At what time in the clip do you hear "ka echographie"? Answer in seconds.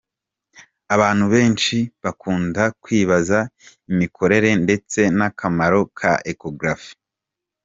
5.99-6.95